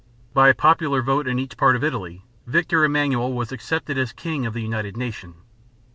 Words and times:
By 0.33 0.49
a 0.49 0.55
popular 0.55 1.03
vote 1.03 1.27
in 1.27 1.37
each 1.37 1.57
part 1.57 1.75
of 1.75 1.83
Italy 1.83 2.25
Victor 2.47 2.83
Emmanuel 2.83 3.31
was 3.33 3.51
accepted 3.51 3.99
as 3.99 4.13
king 4.13 4.47
of 4.47 4.53
the 4.55 4.63
united 4.63 4.97
nation. 4.97 5.35